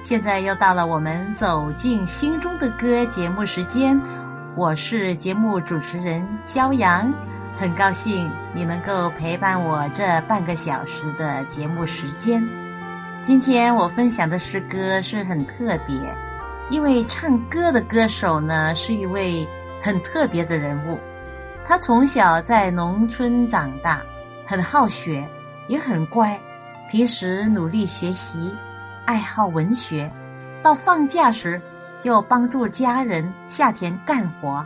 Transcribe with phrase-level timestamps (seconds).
[0.00, 4.00] 现在又到了我们走进心中的歌节目时间。
[4.54, 7.12] 我是节目主持人肖阳，
[7.56, 12.40] 很高兴你能够陪伴我这半个小时的节目时间。
[13.22, 15.98] 今天我分享的诗歌是很特别，
[16.70, 19.46] 因为唱歌的歌手呢是一位
[19.82, 20.96] 很特别的人物。
[21.66, 24.00] 他从小在农村长大，
[24.46, 25.28] 很好学，
[25.66, 26.40] 也很乖，
[26.88, 28.54] 平时努力学习，
[29.08, 30.12] 爱好文学。
[30.62, 31.58] 到放假时。
[31.98, 34.64] 就帮助家人下田干活。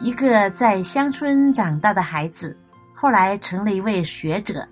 [0.00, 2.54] 一个在乡村长大的孩子，
[2.94, 4.68] 后来成了一位学者，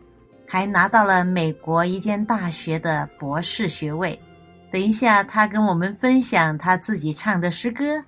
[0.46, 4.20] 还拿到了美国一间大学的博士学位。
[4.70, 8.04] 等一下，他跟我们分享他自己唱的诗歌。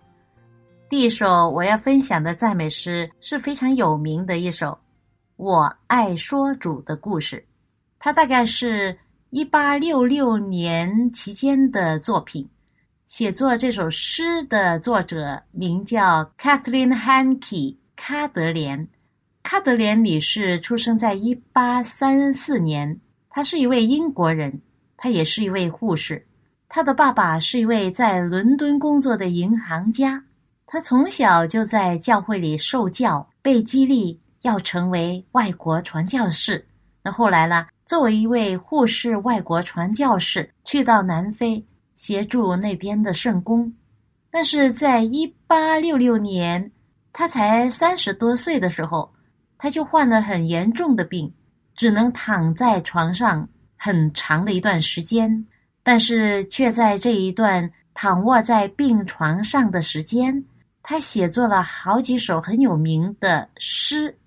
[0.90, 4.66] 第一首我要分享的赞美诗是非常有名的一首
[5.36, 7.36] 《我爱说主的故事》，
[7.98, 8.98] 它大概是
[9.34, 12.48] 一八六六年期间的作品。
[13.08, 18.86] 写作这首诗的作者名叫 Kathleen Hanke 卡德莲。
[19.42, 24.60] 卡德莲女士出生在一八三四年，她是一位英国人，
[24.96, 26.24] 她也是一位护士。
[26.68, 30.22] 她的爸爸是一位在伦敦工作的银行家。
[30.64, 36.64] 她从小就在教会里受教，被激励要成为外国传教士。
[37.02, 37.66] 那后来呢？
[37.86, 41.64] 作为一位护士，外国传教士去到南非。
[41.96, 43.72] 协助那边的圣公，
[44.28, 46.72] 但是在一八六六年，
[47.12, 49.14] 他才三十多岁的时候，
[49.56, 51.32] 他就患了很严重的病，
[51.76, 55.46] 只能躺在床上很长的一段时间。
[55.84, 60.44] 但是却在这一段躺卧在病床上的时间，
[60.82, 64.18] 他写作了好几首很有名的诗，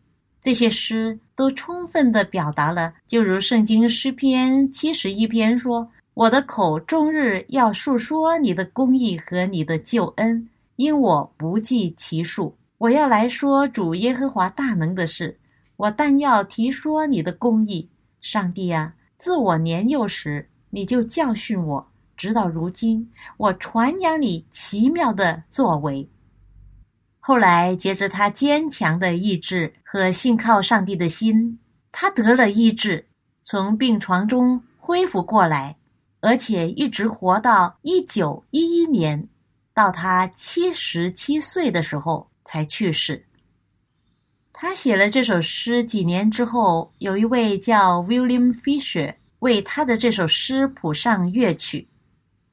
[0.41, 5.89] 这些诗都充分的表达了，就如圣经诗篇七十一篇说。
[6.13, 12.57] 我的口终日要述说你的公义和你的救恩，因我不计其数。
[12.79, 15.37] 我要来说主耶和华大能的事，
[15.75, 17.87] 我但要提说你的公义。
[18.19, 26.09] 上帝啊，自我年幼时你就教训我，直到如今，我传扬你奇妙的作为。
[27.27, 31.59] 后来，接着他坚强的意志和信靠上帝的心，
[31.91, 33.05] 他得了医治，
[33.43, 35.75] 从病床中恢复过来。
[36.21, 39.27] 而且一直活到一九一一年，
[39.73, 43.25] 到他七十七岁的时候才去世。
[44.53, 51.89] 他写了这首诗几年之后，有一位叫 William Fisher 为他的这首诗谱上乐曲。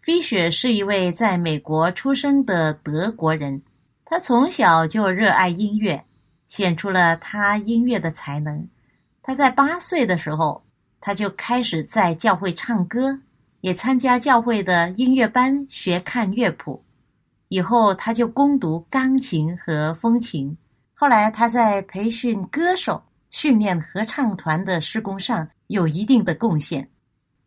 [0.05, 3.63] Fisher 是一位在美国出生的德国人，
[4.05, 6.05] 他从小就热爱音乐，
[6.49, 8.69] 显出了他音乐的才能。
[9.23, 10.63] 他在八岁的时候，
[11.01, 13.21] 他就开始在教会唱歌。
[13.61, 16.85] 也参加教会的音乐班学看乐谱，
[17.49, 20.55] 以后他就攻读钢琴和风琴。
[20.93, 26.87] 后来他在培训歌手、训练合唱团的施工上有一定的贡献。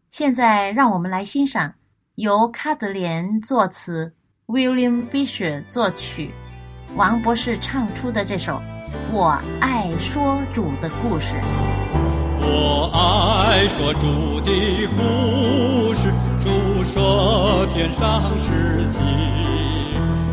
[0.09, 1.71] 现在让我们来欣赏
[2.15, 4.11] 由卡德莲作词、
[4.47, 6.31] William Fisher 作曲、
[6.95, 8.53] 王博士唱出的这首
[9.11, 11.35] 《我爱说主的故事》。
[12.39, 14.51] 我爱说主的
[14.95, 19.03] 故事，主说天上事情，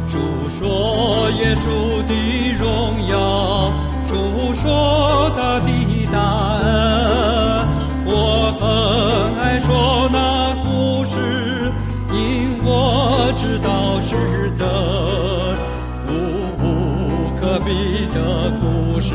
[0.08, 0.18] 主
[0.48, 2.14] 说耶稣的
[2.58, 3.72] 荣耀，
[4.06, 6.18] 主说他的大
[6.62, 7.66] 恩。
[8.06, 8.62] 我很
[9.42, 11.72] 爱说那故事，
[12.12, 14.66] 因我知道是真，
[17.64, 18.20] 比这
[18.61, 19.14] 故事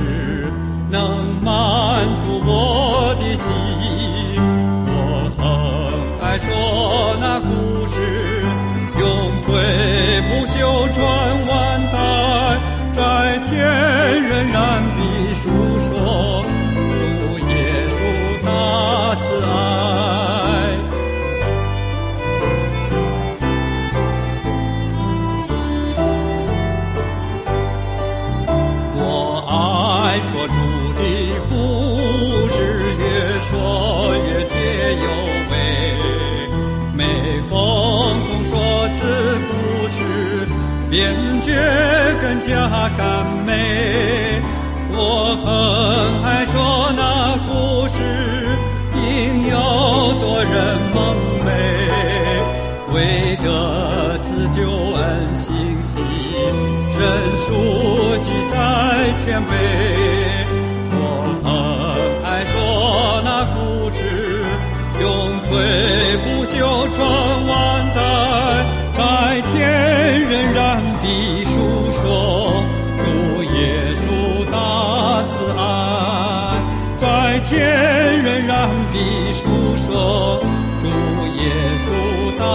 [0.90, 3.00] 能满足我。
[3.20, 3.59] 的心
[30.32, 30.54] 说出
[30.96, 31.02] 的
[31.50, 31.52] 故
[32.50, 32.56] 事
[33.00, 33.04] 越
[33.50, 33.52] 说
[34.28, 34.54] 越觉
[34.96, 35.08] 有
[35.50, 35.54] 味，
[36.94, 37.00] 每
[37.50, 37.52] 逢
[38.26, 38.54] 总说
[38.94, 38.98] 此
[39.48, 39.52] 故
[39.88, 39.98] 事，
[40.90, 40.98] 便
[41.42, 41.48] 觉
[42.22, 42.50] 更加
[42.98, 43.00] 感
[43.46, 43.50] 美。
[44.92, 44.98] 我
[45.44, 45.46] 很
[46.24, 46.56] 爱说
[46.96, 47.49] 那。
[57.50, 57.56] 书
[58.22, 58.54] 记在
[59.26, 59.52] 前辈。
[60.94, 61.02] 我
[61.42, 61.50] 很
[62.24, 62.54] 爱说
[63.26, 63.58] 那故
[63.90, 64.00] 事，
[65.02, 65.04] 永
[65.46, 65.50] 垂
[66.22, 66.54] 不朽
[66.94, 66.98] 传
[67.50, 67.52] 万
[67.96, 67.98] 代，
[68.94, 69.02] 在
[69.50, 69.50] 天
[70.30, 70.62] 仍然
[71.02, 71.58] 必述
[71.98, 72.02] 说
[73.00, 73.04] 主
[73.58, 73.58] 耶
[73.98, 74.06] 稣
[74.52, 74.54] 大
[75.30, 75.60] 慈爱，
[77.00, 77.04] 在
[77.50, 77.50] 天
[78.22, 78.96] 仍然必
[79.34, 79.42] 述
[79.88, 79.90] 说
[80.84, 80.86] 主
[81.42, 81.44] 耶
[81.82, 81.88] 稣
[82.38, 82.46] 大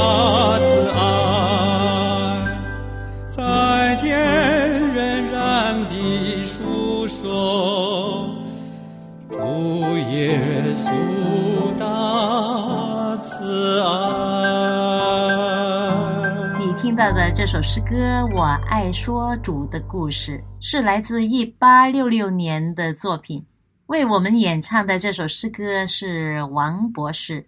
[17.12, 17.94] 的这首诗歌
[18.34, 23.44] 《我爱说主的故事》是来自一八六六年的作品。
[23.86, 27.46] 为我们演唱的这首诗歌是王博士。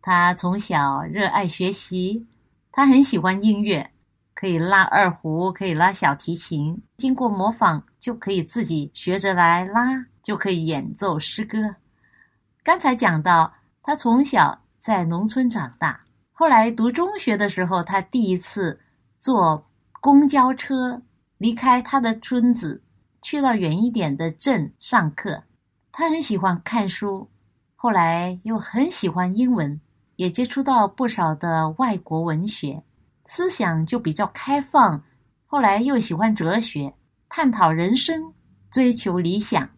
[0.00, 2.26] 他从小热爱学习，
[2.72, 3.90] 他很喜欢音乐，
[4.34, 6.80] 可以拉二胡，可以拉小提琴。
[6.96, 11.58] 经过模仿，就可以自己学着来拉，就可以演奏诗歌。
[12.64, 13.52] 刚才讲到，
[13.82, 16.00] 他从小在农村长大。
[16.32, 18.78] 后来读中学的时候，他第一次
[19.18, 19.66] 坐
[20.00, 21.02] 公交车
[21.38, 22.82] 离开他的村子，
[23.22, 25.42] 去到远一点的镇上课。
[25.90, 27.28] 他很喜欢看书，
[27.74, 29.80] 后来又很喜欢英文，
[30.16, 32.82] 也接触到不少的外国文学，
[33.24, 35.02] 思想就比较开放。
[35.46, 36.94] 后来又喜欢哲学，
[37.28, 38.34] 探讨人生，
[38.70, 39.68] 追求理想。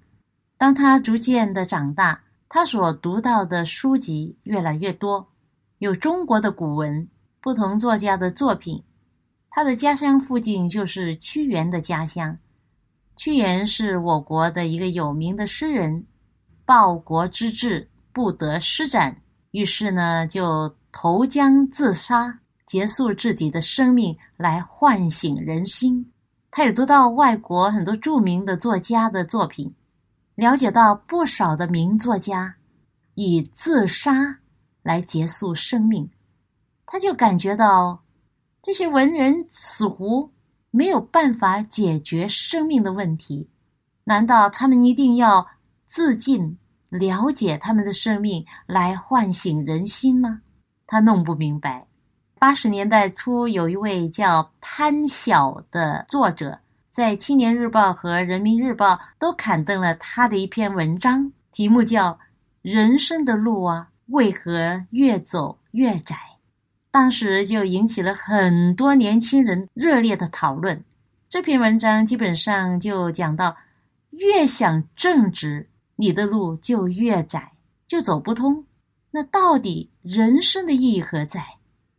[0.57, 5.29] 当他逐渐的长大，他所读到的书籍越来越多。
[5.79, 7.09] 有中国的古文，
[7.41, 8.83] 不同作家的作品。
[9.51, 12.37] 他的家乡附近就是屈原的家乡。
[13.17, 16.05] 屈原是我国的一个有名的诗人，
[16.65, 19.17] 报国之志不得施展，
[19.51, 26.13] 于是呢就投江自杀，结束自己的生命，来唤醒人心。
[26.51, 29.75] 他也读到外国很多著名的作家的作品，
[30.35, 32.55] 了解到不少的名作家
[33.15, 34.39] 以自杀。
[34.81, 36.09] 来结束生命，
[36.87, 38.03] 他就感觉到
[38.61, 40.31] 这些文人似乎
[40.71, 43.49] 没有办法解决生命的问题。
[44.05, 45.47] 难道他们一定要
[45.87, 46.59] 自尽，
[46.89, 50.43] 了解他们的生命来唤醒人心吗？
[50.87, 51.87] 他弄不明白。
[52.39, 62.13] 八十年代初，有一位叫潘晓的作者，在《青年日报》和《人民日报》都刊登了他的一篇文章，题目叫
[62.63, 63.89] 《人生的路啊》。
[64.09, 66.17] 为何越走越窄？
[66.91, 70.85] 当时就引起了很多年轻人热烈的讨论。
[71.29, 73.57] 这篇文章基本上就讲到，
[74.11, 77.53] 越想正直，你的路就越窄，
[77.87, 78.65] 就走不通。
[79.11, 81.45] 那到底人生的意义何在？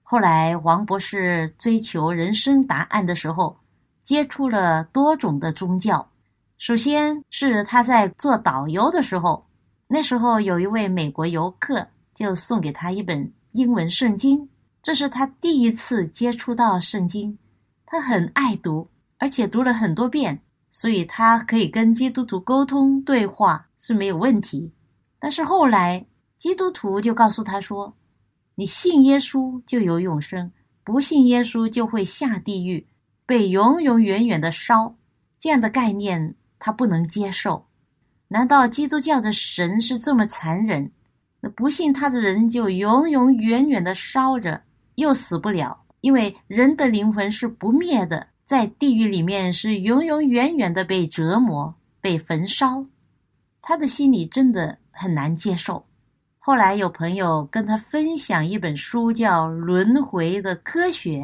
[0.04, 3.58] 后来王博士追求人生答案的时候，
[4.04, 6.10] 接触了多种的宗教。
[6.58, 9.46] 首先是他在做导游的时候，
[9.88, 11.88] 那时候有一位美国游客。
[12.16, 14.50] 就送给他一本英文圣经，
[14.90, 17.38] 这是他第一次接触到圣经。
[17.86, 20.42] 他很爱读，而且读了很多遍，
[20.72, 24.72] 所以他可以跟基督徒沟通对话是没有问题。
[25.20, 26.04] 但是后来
[26.40, 27.96] 基督徒就告诉他说
[28.58, 30.52] ：“你信耶稣就有永生，
[30.84, 32.88] 不信耶稣就会下地狱，
[33.28, 34.96] 被永永远远的烧。”
[35.38, 37.68] 这样的概念他不能接受。
[38.30, 40.92] 难道基督教的神是这么残忍？
[41.42, 44.64] 那不信他的人就永永远远的烧着，
[45.00, 52.86] 又死不了，因为人的灵魂是不灭的，在地狱里面是永永远远的被折磨、被焚烧。
[53.62, 55.86] 他的心里真的很难接受。
[56.38, 61.20] 后来有朋友跟他分享一本书，叫《轮回的科学》，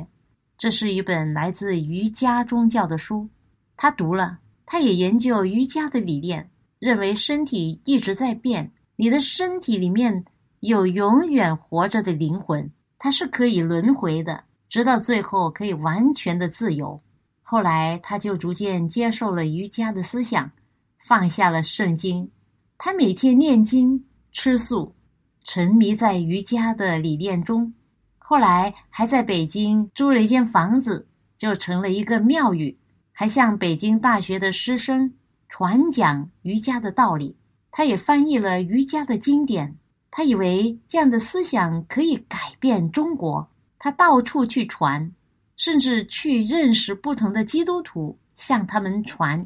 [0.58, 3.30] 这是一本来自瑜伽宗教的书。
[3.78, 8.72] 他读了，他也研究瑜伽的理念，认为身体一直在变。
[8.98, 10.24] 你的身体里面
[10.60, 17.02] 有永远活着的灵魂，他是可以轮回的，直到最后可以完全的自由。
[17.44, 20.52] 后来他就逐渐接受了瑜伽的思想，
[21.00, 22.32] 放下了圣经。
[22.78, 24.96] 他每天念经、吃素，
[25.44, 27.74] 沉迷在瑜伽的理念中。
[28.18, 32.76] 后来还在北京租了一间房子，就成了一个庙宇，
[33.12, 35.14] 还向北京大学的师生
[35.48, 37.38] 传讲瑜伽的道理。
[37.72, 39.76] 他也翻译了瑜伽的经典，
[40.18, 43.46] 他以为这样的思想可以改变中国，
[43.78, 45.12] 他到处去传，
[45.58, 49.46] 甚至去认识不同的基督徒，向他们传。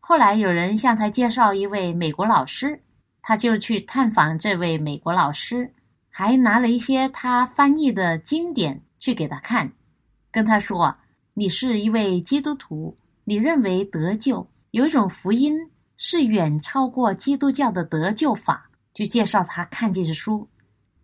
[0.00, 2.82] 后来有人向他介绍一位美国老师，
[3.22, 5.72] 他就去探访这位美国老师，
[6.10, 9.70] 还拿了一些他翻译的经典去给他看，
[10.32, 10.92] 跟他说
[11.32, 15.56] ：“你是一位基督徒，你认为得救有一种福音
[15.96, 18.64] 是远超过基督教的得救法。”
[18.98, 20.48] 就介绍他看这些书。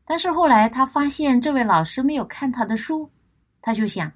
[0.04, 3.08] 但是后来他发现这位老师没有看他的书，
[3.62, 4.10] 他就想：“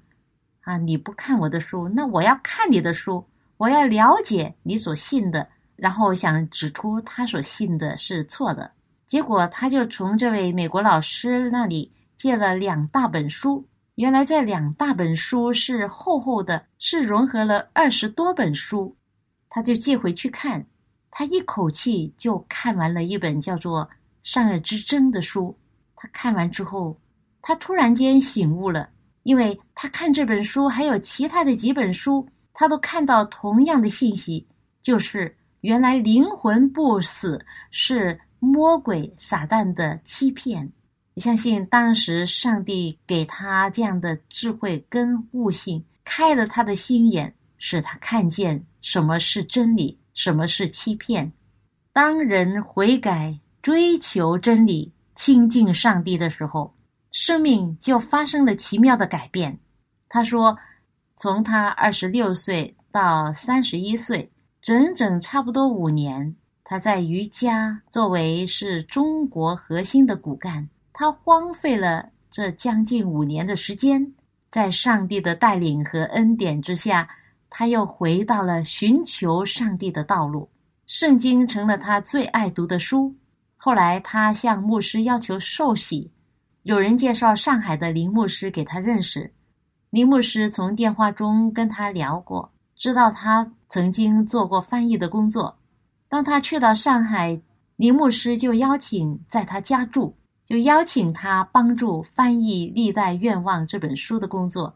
[0.63, 8.69] 啊，你不看我的书，那我要看你的书。”我要了解你所信的，然后想指出他所信的是错的。
[9.07, 13.65] 结果他就从这位美国老师那里借了两大本书。
[13.95, 18.93] 原来这两大本书是厚厚的，是融合了二十多本书。
[19.49, 20.65] 他就借回去看，
[21.11, 23.85] 他一口气就看完了一本叫做
[24.23, 25.57] 《善恶之争》的书。
[25.95, 26.97] 他看完之后，
[27.41, 28.89] 他突然间醒悟了，
[29.23, 32.27] 因为他看这本书还有其他的几本书。
[32.53, 34.45] 他都看到同样的信息，
[34.81, 40.71] 就是原来灵魂不死是魔鬼撒旦的欺骗。
[41.17, 51.31] 相信当时上帝给他这样的智慧跟悟性，开了他的心眼，使他看见什么是真理，什么是欺骗。
[51.93, 56.73] 当人悔改、追求真理、亲近上帝的时候，
[57.11, 59.57] 生命就发生了奇妙的改变。
[60.09, 60.57] 他说。
[61.21, 66.33] 从他二十六岁到三十一岁，整整差不多五年，
[66.63, 74.13] 他在瑜伽作为是中国核心的骨干，他荒废了这将近五年的时间，
[74.49, 77.05] 在上帝的带领和恩典之下，
[77.49, 80.49] 他又回到了寻求上帝的道路。
[80.87, 83.15] 圣经成了他最爱读的书。
[83.55, 86.09] 后来，他向牧师要求受洗，
[86.63, 89.31] 有人介绍上海的林牧师给他认识。
[89.91, 95.55] 林牧师从电话中跟他聊过，知道他曾经做过翻译的工作。
[96.07, 97.39] 当他去到上海，
[97.75, 100.15] 林牧师就邀请在他家住，
[100.45, 104.73] 就邀请他帮助翻译《历代愿望》这本书的工作。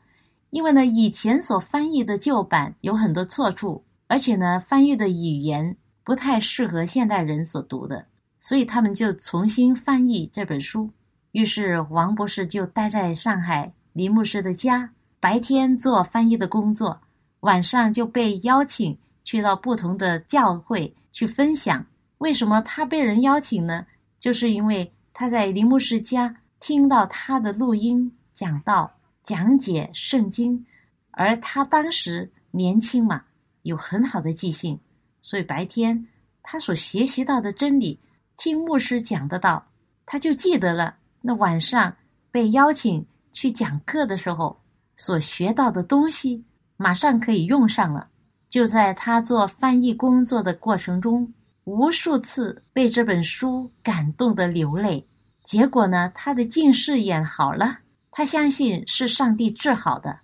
[0.54, 8.06] 因为呢，以前所翻译的旧版有很多错处，而且呢，翻译的语言不太适合现代人所读的，
[8.40, 10.88] 所以他们就重新翻译这本书。
[11.32, 14.88] 于是王博士就待在上海林牧师的家。
[15.20, 17.02] 白天做翻译的工作，
[17.40, 21.84] 晚上就被邀请去到不同的教会去分享。
[22.20, 23.84] 为什么他被人邀请呢？
[24.20, 28.92] 就是因为他在林牧师家听到他的录音讲道、
[29.24, 30.66] 讲解圣经，
[31.12, 33.24] 而他当时年轻嘛，
[33.62, 34.80] 有很好的记性，
[35.22, 36.08] 所以白天
[36.42, 38.00] 他所学习到的真理，
[38.38, 39.66] 听牧师讲的道，
[40.06, 40.98] 他就记得了。
[41.22, 41.96] 那晚上
[42.30, 44.60] 被邀请去讲课的时候。
[44.96, 46.46] 所学到的东西
[46.78, 48.10] 马上可以用上了。
[48.48, 55.06] 就在他做翻译工作的过程中，无数次被这本书感动的流泪。
[55.46, 57.80] 结果呢，他的近视眼好了，
[58.16, 60.20] 他相信是上帝治好的。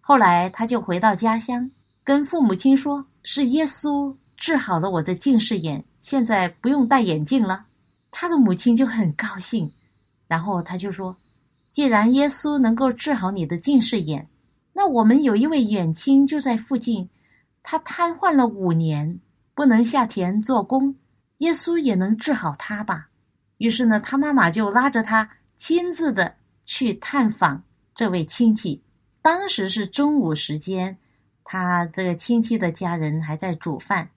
[0.00, 1.70] 后来他就回到家乡，
[2.04, 7.64] 跟父母亲说：“是耶稣治好了我的近视眼，现在不用戴眼镜了。”
[8.12, 9.72] 他的母亲就很高兴，
[10.28, 11.16] 然后他就说。
[11.72, 14.28] 既然耶稣能够治好你的近视眼，
[14.74, 17.08] 那我们有一位远亲就在附近，
[17.62, 19.18] 他瘫痪了五年，
[19.54, 20.94] 不能下田做工，
[21.38, 23.08] 耶稣也能治好他吧？
[23.56, 27.62] 于是呢，他妈妈就拉着他亲自的去探访
[27.94, 28.82] 这位亲戚。
[29.20, 30.96] 当时是中午时间，
[31.44, 34.10] 他这个亲戚的家人还在煮饭，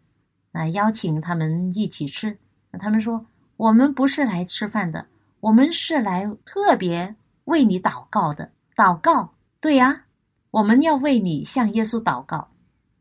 [0.51, 2.37] 那邀请他们一起吃。
[2.71, 3.25] 那他们说
[3.57, 5.05] ：“我们不是来吃饭的，
[5.39, 10.05] 我们是来特别。”为你祷告的祷告，对呀，
[10.49, 12.49] 我们要为你向耶稣祷告，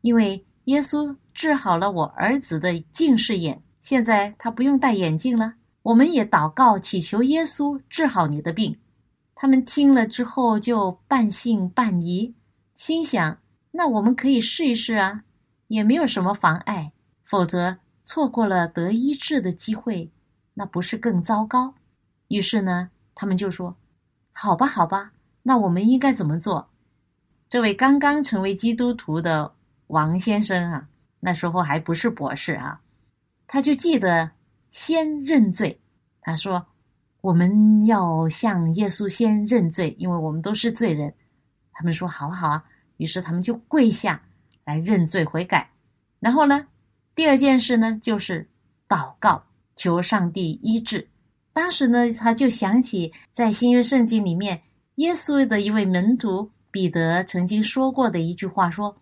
[0.01, 5.55] 因为耶稣治好了我儿子的近视眼，现在他不用戴眼镜了。
[5.81, 8.77] 我们也祷告祈求耶稣治好你的病。
[9.35, 12.33] 他们听了之后就半信半疑，
[12.73, 13.37] 心想：
[13.71, 15.23] 那我们可以试一试啊，
[15.67, 16.93] 也没有什么妨碍。
[17.25, 20.09] 否则错过了得医治的机会，
[20.53, 21.73] 那不是更糟糕？
[22.29, 23.75] 于是呢，他们就说。
[24.31, 25.11] 好吧，好吧，
[25.43, 26.69] 那我们应该怎么做？
[27.47, 29.53] 这位刚刚成为基督徒的
[29.87, 30.87] 王先生啊，
[31.19, 32.81] 那时候还不是博士啊，
[33.47, 34.31] 他就记得
[34.71, 35.79] 先认罪。
[36.21, 36.65] 他说
[37.25, 41.11] ：“我们要向耶稣先认罪，因为我们都是罪人。”
[41.73, 42.63] 他们说：“好好啊。”
[42.97, 44.21] 于是他们就跪下
[44.63, 45.67] 来认罪悔改。
[46.19, 46.67] 然后呢，
[47.15, 48.47] 第二件事呢，就是
[48.87, 49.43] 祷告，
[49.75, 51.07] 求上帝医治。
[51.51, 54.61] 当时呢，他就想起在新约圣经里面，
[54.97, 58.95] 耶稣的一位门徒彼得曾经说过的一句话说：“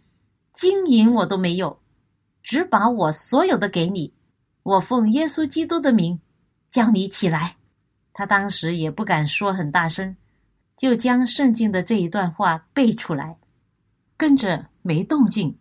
[0.56, 1.78] 金银我都没有，
[2.42, 4.14] 只把我所有的给你。
[4.64, 6.18] 我奉耶稣基督的名，
[6.72, 7.58] 叫你起来。”
[8.14, 10.16] 他当时也不敢说很大声，
[10.78, 13.38] 就将圣经的这一段话背出来，
[14.16, 15.58] 跟着没动静。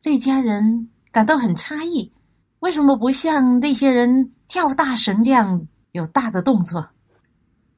[0.00, 2.12] 这家人感到很诧异，
[2.60, 6.90] 为什么不像那些人跳大绳这样有大的动作？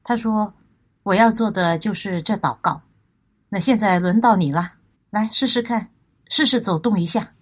[0.03, 0.53] 他说
[1.03, 2.81] ：“我要做的就是这祷告。
[3.49, 4.73] 那现在轮到你了，
[5.09, 5.89] 来试试看，
[6.29, 7.33] 试试走动一下。”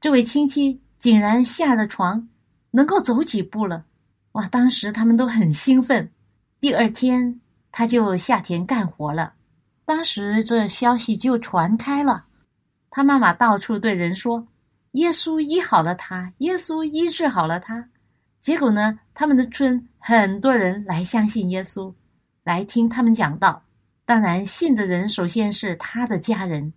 [0.00, 2.28] 这位亲戚竟然下了床，
[2.72, 3.84] 能够走几步了。
[4.32, 4.48] 哇！
[4.48, 6.10] 当时他们都很兴奋。
[6.64, 9.34] 第二天，他就下田干活了。
[9.84, 12.24] 当时这消息就传开了，
[12.88, 14.48] 他妈妈到处对人说
[14.92, 17.90] ：“耶稣医好了他，耶稣医治好了他。”
[18.40, 21.92] 结果呢，他们的村很多人来相信耶稣，
[22.44, 23.62] 来听他们讲道。
[24.06, 26.72] 当然，信的人首先是他的家人。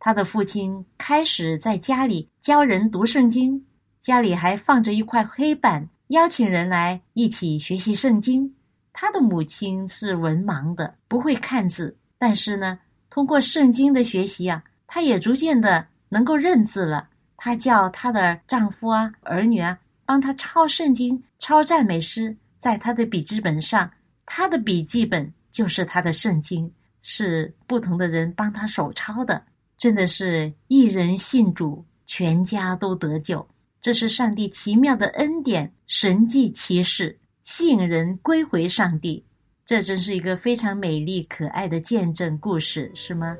[0.00, 3.64] 他的父亲开始在家里教人读圣经，
[4.02, 8.52] 家里还放着一块黑板，邀请人来一起学习圣经。
[8.92, 12.78] 他的母亲是文盲的，不会看字，但是呢，
[13.08, 17.08] 通过圣经的学习啊，她也逐渐的能够认字了。
[17.36, 23.90] 她叫她的丈夫啊、儿女啊，帮她抄圣经、抄赞美诗，在她的笔记本上，
[24.26, 26.70] 她的笔记本就是她的圣经，
[27.00, 29.42] 是不同的人帮她手抄的。
[29.78, 33.48] 真的是一人信主，全家都得救，
[33.80, 37.18] 这是上帝奇妙的恩典、神迹奇事。
[37.42, 39.24] 吸引人归回上帝，
[39.64, 43.36] 这真是一个非常美丽可爱的见证故事，是吗？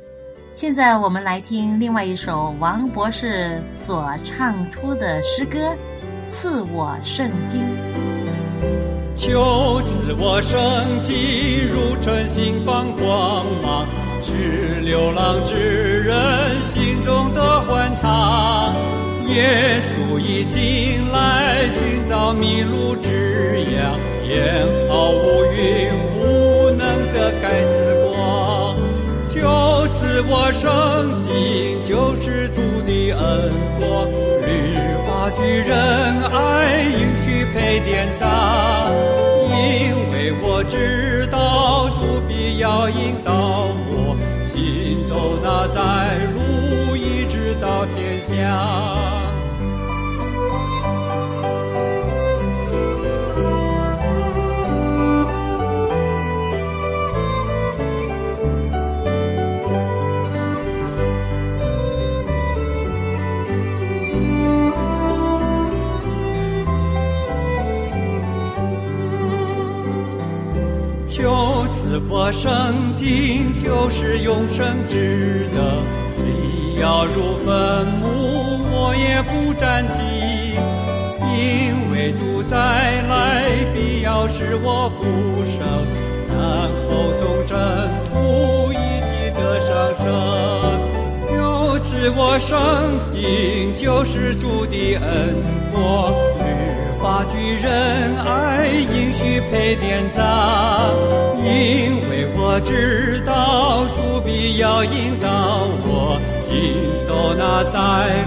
[0.53, 5.59] 现在我们来听另外一首王博士所唱出的诗歌
[6.29, 7.61] 《赐我圣经》。
[9.15, 10.59] 求赐我圣
[11.03, 11.15] 经，
[11.69, 13.87] 如晨星放光芒，
[14.23, 18.75] 是流浪之人心中的欢畅。
[19.33, 28.77] 耶稣已经来寻找迷路之羊，眼毫无云雾能遮盖之光。
[29.29, 29.38] 就
[29.93, 34.09] 赐我圣经，就是主的恩果。
[34.43, 34.49] 律
[35.07, 35.73] 法巨人
[36.33, 38.93] 爱应许配典章，
[39.49, 44.16] 因为我知道主必要引导我
[44.53, 45.79] 行走那在
[46.35, 46.40] 路，
[48.31, 48.81] 到天下。
[72.12, 72.51] 我圣
[72.97, 75.61] 经就是永生之德，
[76.19, 78.19] 虽要入坟墓，
[78.90, 80.00] 我也不沾记，
[81.22, 85.05] 因为主再来必要使我复
[85.46, 85.62] 生，
[86.29, 87.55] 然后从征
[88.11, 88.74] 途一
[89.07, 90.11] 起得上升。
[91.37, 92.59] 由此我生
[93.12, 95.37] 定就是主的恩
[95.72, 96.12] 果，
[97.01, 100.23] 律法巨人爱应许配典章，
[101.39, 102.21] 因为。
[102.43, 106.19] 我知道主必要引导我，
[106.51, 106.75] 引
[107.07, 107.79] 导那在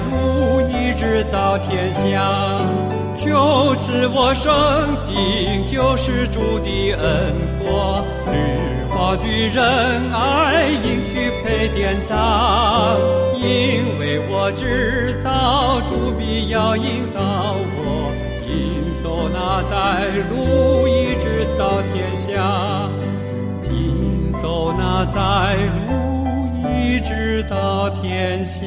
[0.10, 2.60] 路一直到天下。
[3.16, 4.52] 就此我生
[5.06, 8.34] 定就是主的恩果，律
[8.90, 9.64] 法巨人
[10.14, 12.98] 爱应许配典章，
[13.36, 17.56] 因为我知道主必要引导
[19.14, 22.90] 走那在路一直到天下。
[23.62, 25.54] 听走那在
[25.88, 28.66] 路，一直到天下。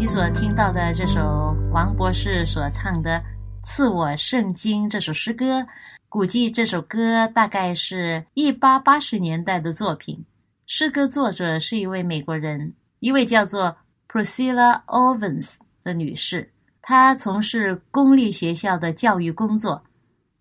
[0.00, 3.10] 你所听到的这首王博士所唱的
[3.62, 5.64] 《赐我圣经》这首诗歌，
[6.08, 10.24] 估计这首歌大概是一八八十年代的作品。
[10.66, 13.76] 诗歌作者是一位美国人，一位叫做
[14.10, 16.50] Priscilla Owens 的女士。
[16.88, 19.82] 他从事公立学校的教育工作，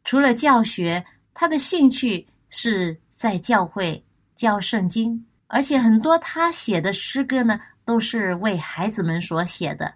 [0.03, 1.03] 除了教学，
[1.33, 2.95] 他的兴趣是。
[3.17, 4.03] 在教会
[4.35, 9.93] 教圣经，而且很多他写的诗歌呢，都是为孩子们所写的。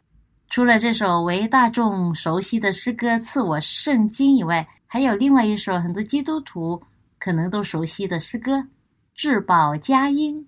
[0.50, 6.82] 除了这首为大众熟悉的诗歌《赐我圣经》以外，还有另外一首很多基督徒
[7.20, 8.56] 可能都熟悉的诗歌
[9.14, 10.42] 《至宝佳音》。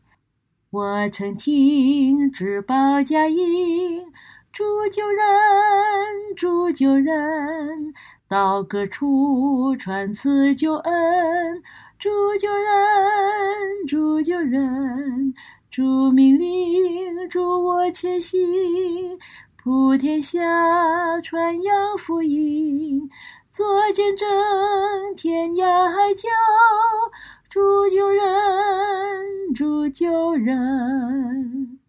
[0.69, 4.01] 我曾听至宝佳音，
[4.51, 5.25] 主救人，
[6.35, 7.93] 主救人，
[8.27, 11.63] 到各处传赐救恩。
[11.97, 15.33] 主救人，主救人，
[15.69, 19.17] 主命令，主我前行，
[19.55, 20.37] 普天下
[21.21, 23.09] 传扬福音，
[23.53, 24.27] 做见证，
[25.15, 26.27] 天涯海角，
[27.49, 28.25] 主救人，
[29.55, 31.79] 主救人。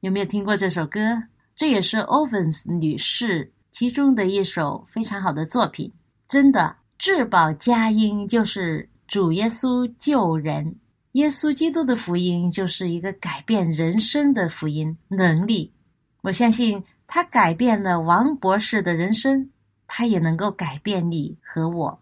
[0.00, 1.22] 有没有听过这首歌？
[1.58, 5.92] 这也是 Ovens 女士其中的一首非常好的作品。
[6.28, 10.76] 真的，至宝佳音就是主耶稣救人。
[11.12, 15.72] 耶稣基督的福音就是一个改变人生的福音能力，
[16.22, 19.50] 我相信他改变了王博士的人生，
[19.88, 22.00] 他也能够改变你和我。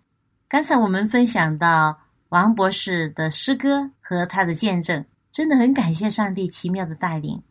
[0.49, 7.43] 刚才我们分享到王博士的诗歌和他的见证，真的很感谢上帝奇妙的带领。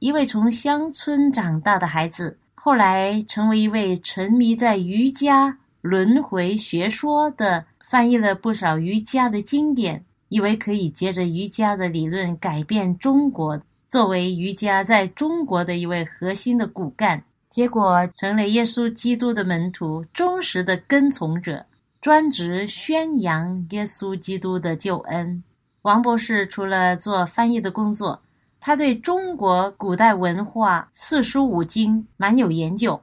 [0.00, 10.04] 一位从乡村长大的孩子，后来成为一位沉迷在瑜伽轮回学说的，翻译了不少瑜伽的经典。
[10.28, 13.58] 以为可以借着瑜伽的理论改变中国，
[13.88, 21.64] 作为瑜伽在中国的一位核心的骨干，结果成了耶稣基督的门徒，忠实的跟从者，
[22.02, 25.42] 专职宣扬耶稣基督的救恩。
[25.80, 28.20] 王博士除了做翻译的工作，
[28.60, 33.00] 他对中国古代文化四书五经蛮有研究，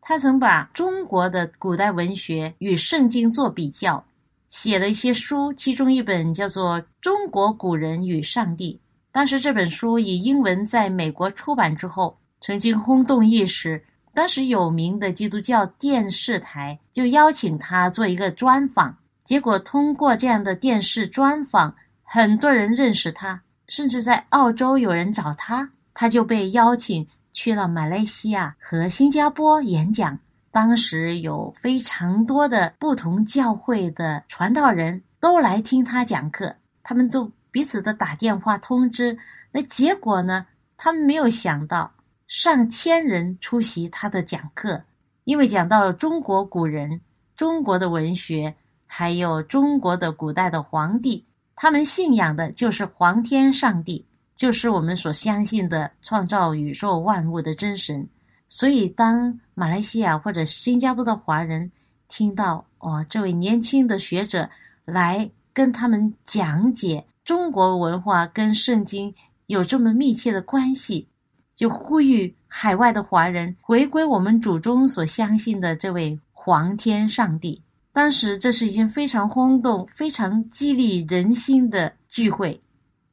[0.00, 4.04] 他曾把中国的古代文学与圣经做比较。
[4.48, 8.74] 写了一些书，其中一本叫做《中国古人与上帝》。
[9.10, 13.84] 当时这本书以英文在美国出版之后，曾经轰动一时。
[14.14, 30.18] 当时有名的基督教电视台就邀请他做一个专访，结果通过这样的电视专访，很多人认识他，甚至在澳洲有人找他，他就被邀请去了马来西亚和新加坡演讲。
[30.50, 39.18] 当时有非常多的不同教会的传道人都来听他讲课，他们都彼此的打电话通知。
[39.52, 40.46] 那结果呢？
[40.78, 41.90] 他们没有想到
[42.28, 44.82] 上千人出席他的讲课，
[45.24, 47.00] 因为讲到中国古人、
[47.34, 48.54] 中国的文学，
[48.86, 51.24] 还有中国的古代的皇帝，
[51.56, 54.04] 他们信仰的就是皇天上帝，
[54.36, 58.06] 就是我们所相信的创造宇宙万物的真神。
[58.46, 61.72] 所以，当马来西亚或者新加坡的华人
[62.08, 64.48] 听到哦，这位年轻的学者
[64.84, 69.12] 来跟他们讲解中国文化跟圣经
[69.46, 71.08] 有这么密切的关系，
[71.54, 77.62] 就呼吁海外的华人回归我们祖宗所相信的这位皇天上帝。
[77.96, 82.60] 当时这是一件非常轰动、非常激励人心的聚会。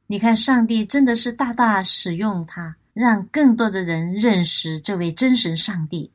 [0.06, 2.76] 你看，上帝真的是大大使用他。
[2.92, 6.10] 让更多的人认识这位真神上帝。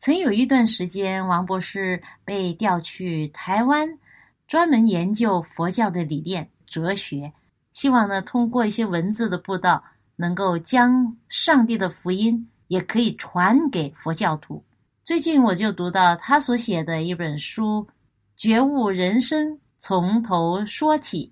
[0.00, 3.88] 曾有一段时间，王博士被调去台湾，
[4.48, 7.32] 专门研究佛教的理念、哲学，
[7.74, 9.84] 希望呢通过一些文字的布道，
[10.16, 14.64] 能够将上帝的福音也可以传给佛教徒。
[15.04, 17.86] 最近我就读到他所写的一本书
[18.40, 21.26] 《觉悟人生从头说起》，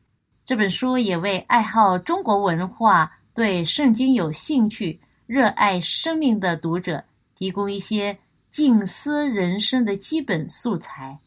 [0.45, 3.11] 这本书也为爱好中国文化。
[3.33, 7.03] 对圣经有兴趣、热爱生命的读者，
[7.35, 8.19] 提供一些
[8.51, 11.19] 静思人生的基本素材。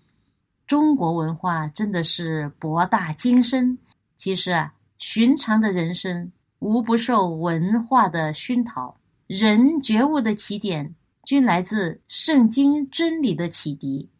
[0.67, 3.75] 中国文化真的是博大精深。
[4.15, 8.95] 其实啊，寻常的人生无不受文化的熏陶。
[9.25, 14.10] 人觉悟的起点均来自圣经真理的启迪。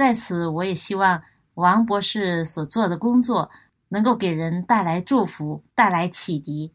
[0.00, 1.20] 在此，我也希望
[1.56, 3.50] 王博士所做的工作
[3.90, 6.72] 能够给人带来祝福，带来启迪。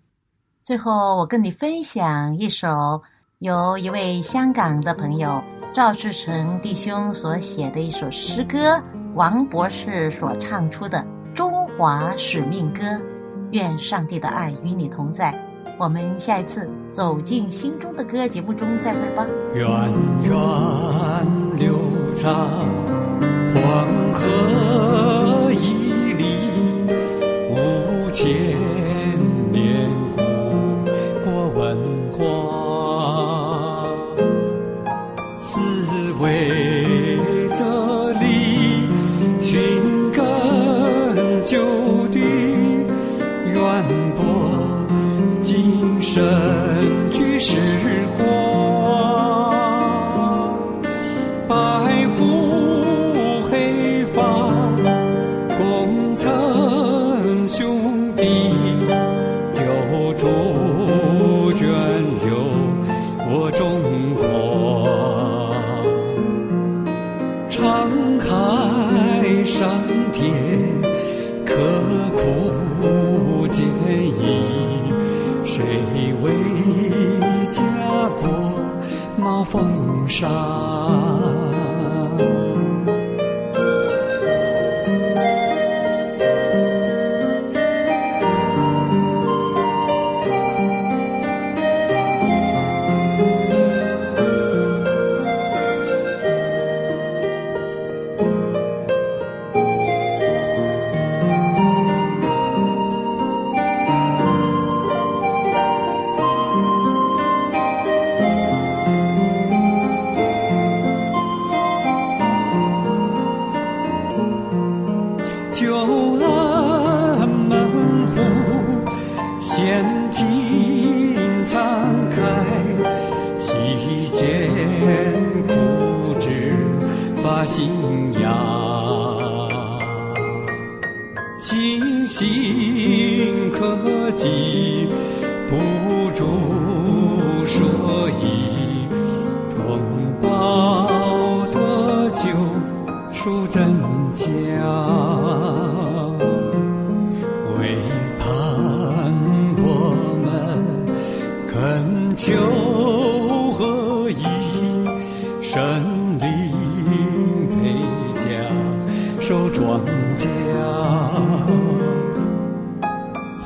[0.61, 3.01] 最后，我跟你分享一首
[3.39, 8.79] 由一位香港的朋友赵志成弟兄所写的一首诗歌，
[9.15, 10.99] 王博士所唱出的
[11.33, 12.83] 《中华使命歌》。
[13.53, 15.33] 愿上帝的爱与你同在。
[15.79, 19.27] 我们下一次走进心中的歌节目中再会吧。
[19.55, 19.67] 源
[20.21, 21.77] 远流
[22.15, 22.47] 长，
[23.61, 26.23] 黄河以里，
[27.49, 28.84] 无界。
[79.45, 80.74] 风沙？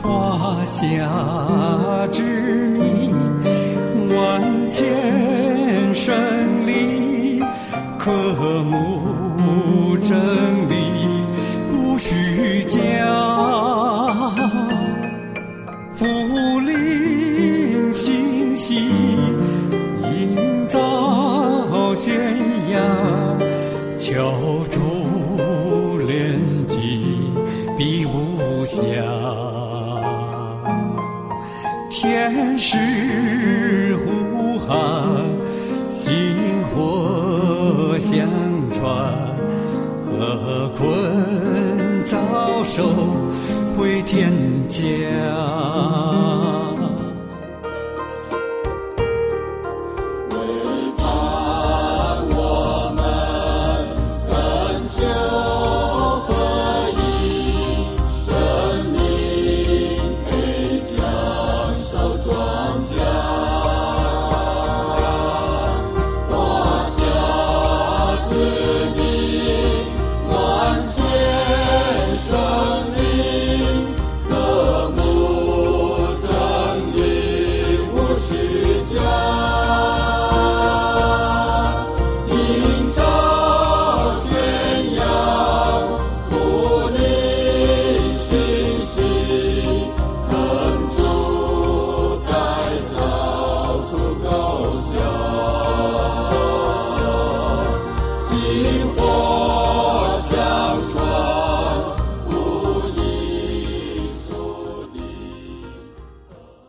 [0.02, 0.88] 华夏
[2.12, 2.24] 之
[2.70, 3.14] 名，
[4.16, 6.16] 万千神
[6.66, 7.44] 灵，
[7.98, 8.10] 刻
[8.64, 10.18] 木真
[10.70, 10.76] 理，
[11.74, 12.80] 无虚假。
[15.94, 16.06] 福
[16.62, 18.90] 林星息，
[20.14, 22.16] 营造悬
[22.72, 22.80] 崖，
[23.98, 24.32] 巧
[24.72, 27.32] 筑连级，
[27.78, 28.80] 比无瑕。
[32.72, 35.26] 是呼喊，
[35.90, 36.14] 薪
[36.72, 38.28] 火相
[38.72, 39.12] 传，
[40.06, 40.86] 何困
[42.06, 42.16] 招
[42.64, 42.84] 手
[43.76, 44.32] 回天
[44.68, 44.78] 家。